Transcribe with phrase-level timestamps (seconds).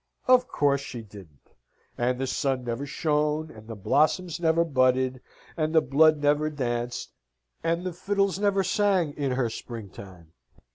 [0.27, 1.51] Of course, she didn't!
[1.95, 5.21] And the sun never shone, and the blossoms never budded,
[5.55, 7.11] and the blood never danced,
[7.63, 10.33] and the fiddles never sang, in her spring time.